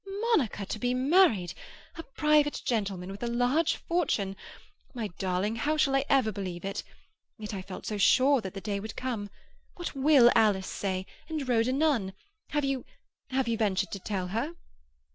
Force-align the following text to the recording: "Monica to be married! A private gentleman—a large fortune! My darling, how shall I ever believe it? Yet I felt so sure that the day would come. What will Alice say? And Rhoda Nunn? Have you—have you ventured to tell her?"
"Monica 0.33 0.65
to 0.65 0.79
be 0.79 0.95
married! 0.95 1.53
A 1.95 2.01
private 2.01 2.59
gentleman—a 2.65 3.27
large 3.27 3.75
fortune! 3.75 4.35
My 4.95 5.09
darling, 5.19 5.57
how 5.57 5.77
shall 5.77 5.95
I 5.95 6.05
ever 6.09 6.31
believe 6.31 6.65
it? 6.65 6.81
Yet 7.37 7.53
I 7.53 7.61
felt 7.61 7.85
so 7.85 7.99
sure 7.99 8.41
that 8.41 8.55
the 8.55 8.61
day 8.61 8.79
would 8.79 8.95
come. 8.95 9.29
What 9.75 9.93
will 9.93 10.31
Alice 10.33 10.65
say? 10.65 11.05
And 11.29 11.47
Rhoda 11.47 11.71
Nunn? 11.71 12.13
Have 12.49 12.65
you—have 12.65 13.47
you 13.47 13.57
ventured 13.57 13.91
to 13.91 13.99
tell 13.99 14.29
her?" 14.29 14.55